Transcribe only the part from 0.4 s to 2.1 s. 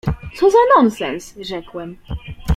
za nonsens!”— rzekłem.